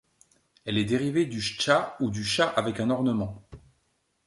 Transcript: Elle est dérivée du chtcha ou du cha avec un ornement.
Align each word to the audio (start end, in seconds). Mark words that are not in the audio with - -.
Elle 0.65 0.79
est 0.79 0.83
dérivée 0.85 1.27
du 1.27 1.39
chtcha 1.39 1.95
ou 1.99 2.09
du 2.09 2.23
cha 2.23 2.49
avec 2.49 2.79
un 2.79 2.89
ornement. 2.89 3.47